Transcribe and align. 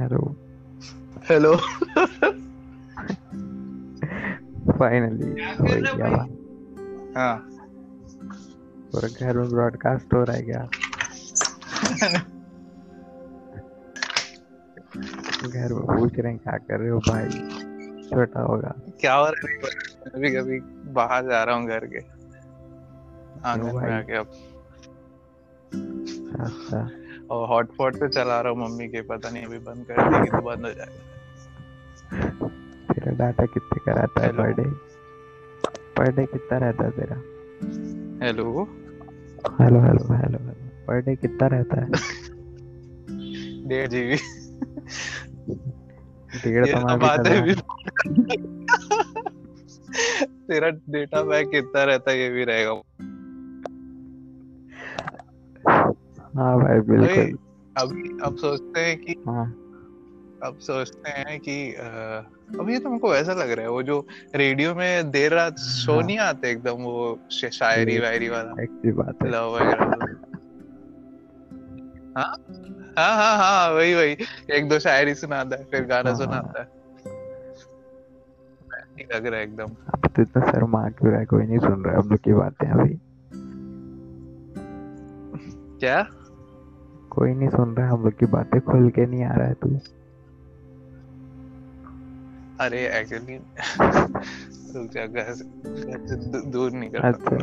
Hello 0.00 0.20
hello 1.30 1.56
finally 4.78 5.28
हो 5.30 5.64
गया। 5.96 6.08
हाँ। 7.16 7.36
पूरा 8.92 9.08
घर 9.08 9.38
में 9.38 9.48
ब्रॉडकास्ट 9.48 10.14
हो 10.14 10.24
रहा 10.24 10.36
है 10.36 10.42
क्या? 10.42 10.62
घर 15.48 15.72
में 15.72 15.82
पूछ 15.82 16.18
रहे 16.18 16.32
हैं 16.32 16.38
क्या 16.38 16.56
कर 16.58 16.80
रहे 16.80 16.90
हो 16.90 16.98
भाई? 16.98 17.28
छोटा 18.10 18.40
होगा। 18.40 18.74
क्या 19.00 19.14
हो 19.14 19.26
रहा 19.26 19.50
है? 19.50 19.56
कभी 20.08 20.30
कभी 20.30 20.60
बाहर 20.92 21.22
जा 21.24 21.44
रहा 21.44 21.54
हूँ 21.56 21.66
घर 21.66 21.86
के। 21.86 22.00
आँगन 23.48 23.76
में 23.76 23.92
आके 23.92 24.16
अब। 24.16 24.26
अच्छा। 26.40 26.90
और 27.30 27.48
हॉटस्पॉट 27.48 27.96
पे 27.96 28.08
चला 28.08 28.40
रहा 28.40 28.52
हूँ 28.52 28.68
मम्मी 28.68 28.88
के 28.88 29.02
पता 29.02 29.30
नहीं 29.30 29.44
अभी 29.44 29.58
बंद 29.58 29.86
कर 29.86 30.10
देगी 30.10 30.30
तो 30.30 30.42
बंद 30.42 30.66
हो 30.66 30.72
जाएगा। 30.72 31.04
तेरा 32.92 33.12
डाटा 33.12 33.46
कितने 33.46 33.78
का 33.78 33.92
रहता 33.92 34.22
है 34.22 34.32
पर 34.32 34.52
डे 34.52 34.64
पर 35.96 36.12
डे 36.12 36.26
कितना 36.26 36.58
रहता 36.58 36.84
है 36.84 36.90
तेरा? 36.90 37.16
Hello 38.26 38.64
hello 39.60 39.80
hello 39.80 40.14
hello 40.14 40.38
per 40.86 41.00
day 41.00 41.16
कितना 41.16 41.46
रहता 41.46 41.80
है? 41.80 41.90
डेढ़ 43.68 43.88
जीबी 43.88 44.16
डेढ़ 46.44 46.66
तो 46.66 47.24
तो 47.24 47.30
है 47.30 47.42
भी 47.42 47.54
भी 47.54 47.54
तेरा 50.48 50.68
डेटा 50.70 51.22
पैक 51.22 51.48
कितना 51.50 51.84
रहता 51.84 52.10
है 52.10 52.18
ये 52.18 52.30
भी 52.30 52.44
रहेगा। 52.44 52.72
हाँ 56.38 56.56
भाई 56.58 56.80
बिल्कुल। 56.80 57.38
अभी 57.78 58.18
अब 58.24 58.36
सोचते 58.36 58.80
हैं 58.80 58.96
कि 58.98 59.12
हाँ। 59.28 59.44
अब 60.44 60.58
सोचते 60.60 61.10
हैं 61.10 61.38
कि 61.40 61.54
अब 62.58 62.66
ये 62.70 62.78
तो 62.78 62.88
हमको 62.88 63.14
ऐसा 63.14 63.32
लग 63.32 63.50
रहा 63.50 63.64
है 63.64 63.70
वो 63.70 63.82
जो 63.82 64.06
रेडियो 64.34 64.74
में 64.74 65.10
देर 65.10 65.32
रात 65.34 65.58
शो 65.58 65.92
हाँ। 65.92 66.02
नहीं 66.02 66.18
आते 66.18 66.50
एकदम 66.50 66.82
वो 66.82 67.18
शायरी 67.32 67.98
वायरी 67.98 68.28
वाला। 68.28 68.50
अच्छी 68.62 68.92
बात 68.92 69.22
है। 69.22 69.30
लव 69.30 69.54
वगैरह 69.56 69.84
तो। 69.84 70.16
हाँ 72.18 72.34
हाँ 72.98 73.16
हाँ 73.16 73.36
हाँ 73.38 73.70
वही 73.70 73.94
वही। 73.94 74.16
एक 74.50 74.68
दो 74.68 74.78
शायरी 74.78 75.14
सुनाता 75.14 75.56
है 75.56 75.64
फिर 75.64 75.84
गाना 75.84 76.10
हाँ। 76.10 76.18
सुनाता 76.18 76.60
है। 76.60 76.68
नहीं 78.96 79.06
लग 79.14 79.26
रहा 79.26 79.36
है 79.36 79.44
एकदम 79.46 79.66
तो 80.08 80.22
इतना 80.22 80.50
शर्मा 80.50 80.88
क्यों 80.88 81.10
रहा 81.10 81.20
है 81.20 81.26
कोई 81.26 81.46
नहीं 81.46 81.58
सुन 81.58 81.84
रहा 81.84 81.94
है 81.94 82.00
हम 82.02 82.08
लोग 82.08 82.18
की 82.18 82.32
बातें 82.32 82.68
अभी। 82.70 82.98
क्या? 85.80 86.00
कोई 87.10 87.34
नहीं 87.34 87.48
सुन 87.48 87.76
रहा 87.76 87.90
हम 87.90 88.02
लोग 88.04 88.18
की 88.18 88.26
बातें 88.26 88.60
खुल 88.60 88.90
के 88.90 89.06
नहीं 89.06 89.24
आ 89.24 89.34
रहा 89.34 89.46
है 89.46 89.54
तू। 89.54 89.68
अरे 92.60 92.78
एक्चुअली 93.00 93.38
दूर 96.50 96.70
निकल 96.72 96.98
अच्छा। 96.98 97.36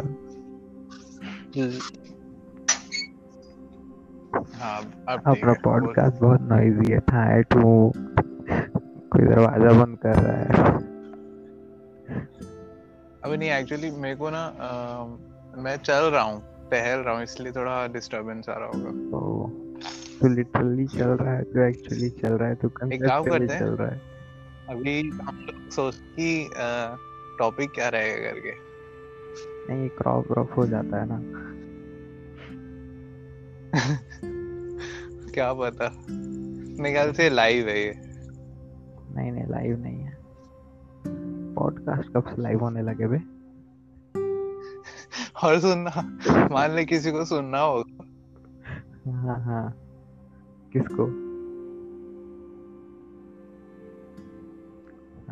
हाँ 4.56 4.82
अपना 5.08 5.54
पॉडकास्ट 5.54 6.22
बहुत 6.22 6.42
नॉइजी 6.42 6.92
है 6.92 7.00
था 7.00 7.42
टू। 7.42 7.92
कोई 9.12 9.26
दरवाज़ा 9.26 9.86
बंद 9.86 9.98
कर 9.98 10.16
रहा 10.16 10.38
है। 10.38 10.74
अभी 13.24 13.38
नहीं 13.38 13.50
एक्चुअली 13.50 13.92
मेरे 13.92 14.16
को 14.16 14.30
ना 14.30 14.44
अ, 14.46 15.06
मैं 15.58 15.78
चल 15.78 16.04
रहा 16.04 16.22
हूँ। 16.22 16.55
टहल 16.72 17.00
रहा 17.00 17.16
हूँ 17.16 17.24
इसलिए 17.24 17.52
थोड़ा 17.52 17.88
डिस्टरबेंस 17.88 18.50
आ 18.50 18.54
रहा 18.58 18.68
होगा। 18.68 18.92
तो 18.92 19.52
तू 20.22 20.28
लिटरली 20.28 20.88
चल 20.88 21.08
रहा 21.08 21.34
है 21.34 21.44
तू 21.44 21.60
एक्चुअली 21.60 22.10
चल 22.10 22.34
रहा 22.34 22.50
है 22.50 22.56
तू 22.56 22.68
हैं। 23.54 23.60
चल 23.60 23.66
रहा 23.66 23.88
है। 23.88 24.02
अभी 24.70 25.10
हम 25.10 25.48
लोग 25.50 25.72
सोच 25.72 25.96
कि 25.96 26.50
टॉपिक 27.40 27.72
क्या 27.72 27.90
रहेगा 27.90 28.32
करके? 28.32 28.52
नहीं 29.74 29.90
क्रॉप 29.90 30.28
क्रॉप 30.28 30.52
हो 30.58 30.68
जाता 30.68 31.02
है 31.02 31.08
ना। 31.08 31.22
क्या 35.32 35.54
पता? 35.54 35.90
ख्याल 36.92 37.12
से 37.12 37.30
लाइव 37.30 37.68
है 37.68 37.84
ये। 37.84 37.94
नहीं 39.16 39.32
नहीं 39.32 39.48
लाइव 39.48 39.80
नहीं 39.80 40.00
है। 40.00 40.18
पॉडकास्ट 41.54 42.14
कब 42.14 42.24
से 42.36 42.42
लाइव 42.42 42.60
होने 42.60 42.82
लगे 42.82 43.08
बे? 43.08 43.35
और 45.44 45.60
सुनना। 45.60 46.02
मान 46.52 46.72
ले 46.72 46.86
किसी 46.86 47.12
को 47.12 47.26
सुनना 47.26 47.60
होगा 47.60 48.04
हाँ 49.12 49.44
हाँ। 49.44 49.74
किसको? 50.74 51.06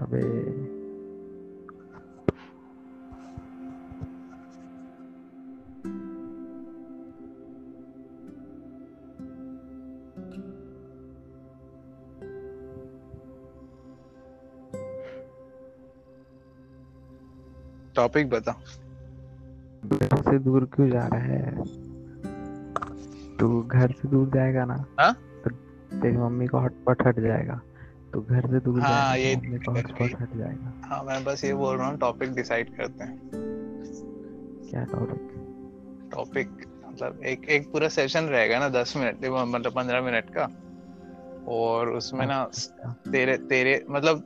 अबे। 0.03 0.23
टॉपिक 17.95 18.29
बता। 18.29 18.61
से 20.33 20.39
दूर 20.39 20.65
क्यों 20.65 20.89
जा 20.89 21.07
रहा 21.07 21.19
है? 21.19 21.55
तू 23.39 23.61
घर 23.61 23.91
से 23.91 24.07
दूर 24.07 24.29
जाएगा 24.29 24.65
ना 24.65 24.85
हाँ? 24.99 25.13
तो 25.13 25.49
तेरी 26.01 26.17
मम्मी 26.17 26.47
का 26.47 26.57
हॉटस्पॉट 26.57 27.07
हट 27.07 27.19
जाएगा। 27.19 27.61
तो 28.13 28.21
घर 28.21 28.41
से 28.41 28.59
दूर 28.59 28.81
हाँ, 28.81 29.17
ये 29.17 29.35
तो 29.35 29.41
मम्मी 29.41 29.59
का 29.59 29.73
दिक्कत 29.73 30.21
हट 30.21 30.37
जाएगा। 30.37 30.73
हाँ 30.85 31.03
मैं 31.03 31.23
बस 31.23 31.43
ये 31.43 31.53
बोल 31.53 31.77
रहा 31.77 31.87
हूँ 31.87 31.97
टॉपिक 31.97 32.33
डिसाइड 32.33 32.77
करते 32.77 33.03
हैं। 33.03 33.17
क्या 34.69 34.83
टॉपिक 34.83 35.29
टॉपिक 36.13 36.49
मतलब 36.87 37.23
एक 37.23 37.45
एक 37.49 37.71
पूरा 37.71 37.87
सेशन 37.87 38.23
रहेगा 38.23 38.59
ना 38.59 38.69
दस 38.69 38.93
मिनट 38.97 39.25
मतलब 39.25 39.71
पंद्रह 39.71 40.01
मिनट 40.01 40.29
का। 40.37 40.49
और 41.47 41.89
उसमें 41.89 42.25
ना 42.25 42.41
अच्छा, 42.41 42.95
तेरे 43.11 43.37
तेरे 43.37 43.85
मतलब 43.89 44.23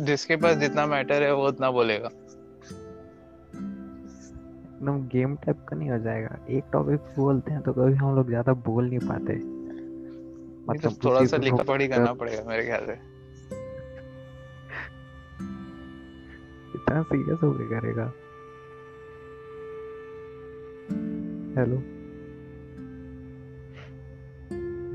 जिसके 0.00 0.36
पास 0.36 0.56
जितना 0.56 0.86
मैटर 0.86 1.22
है 1.22 1.34
वो 1.34 1.48
उतना 1.48 1.70
बोलेगा। 1.70 2.08
एकदम 4.80 5.08
गेम 5.08 5.36
टाइप 5.36 5.66
का 5.68 5.76
नहीं 5.76 5.90
हो 5.90 5.98
जाएगा। 5.98 6.46
एक 6.50 6.64
टॉपिक 6.72 7.00
बोलते 7.16 7.52
हैं 7.52 7.62
तो 7.62 7.72
कभी 7.72 7.94
हम 7.94 8.16
लोग 8.16 8.28
ज़्यादा 8.28 8.52
बोल 8.52 8.88
नहीं 8.88 8.98
पाते। 8.98 9.34
मतलब 10.70 10.92
तो 10.92 11.08
थोड़ा 11.08 11.24
सा 11.24 11.36
लिखा 11.36 11.56
पढ़ी 11.56 11.88
करना 11.88 12.12
पड़ेगा 12.12 12.44
मेरे 12.48 12.64
ख्याल 12.64 12.86
से। 12.86 12.92
इतना 16.74 17.02
सीरियस 17.02 17.38
होके 17.42 17.68
करेगा। 17.68 18.12
हेलो 21.60 21.76